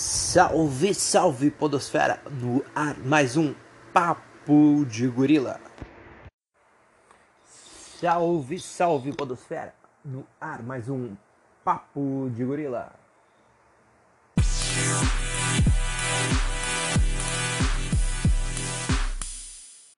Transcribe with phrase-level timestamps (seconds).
[0.00, 2.20] Salve, salve Podosfera!
[2.30, 3.52] No ar, mais um
[3.92, 5.60] Papo de Gorila.
[8.00, 9.74] Salve, salve Podosfera!
[10.04, 11.16] No ar, mais um
[11.64, 12.92] Papo de Gorila.